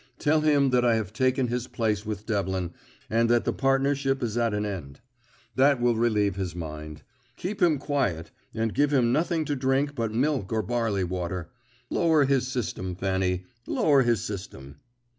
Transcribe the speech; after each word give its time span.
Tell 0.17 0.41
him 0.41 0.71
that 0.71 0.83
I 0.83 0.95
have 0.95 1.13
taken 1.13 1.45
his 1.47 1.67
place 1.67 2.07
with 2.07 2.25
Devlin, 2.25 2.71
and 3.07 3.29
that 3.29 3.45
the 3.45 3.53
partnership 3.53 4.23
is 4.23 4.35
at 4.35 4.51
an 4.51 4.65
end. 4.65 4.99
That 5.55 5.79
will 5.79 5.95
relieve 5.95 6.37
his 6.37 6.55
mind. 6.55 7.03
Keep 7.37 7.61
him 7.61 7.77
quiet, 7.77 8.31
and 8.51 8.73
give 8.73 8.91
him 8.91 9.13
nothing 9.13 9.45
to 9.45 9.55
drink 9.55 9.93
but 9.93 10.11
milk 10.11 10.51
or 10.51 10.63
barley 10.63 11.03
water. 11.03 11.51
Lower 11.91 12.25
his 12.25 12.47
system, 12.47 12.95
Fanny, 12.95 13.45
lower 13.67 14.01
his 14.01 14.21
system." 14.23 14.77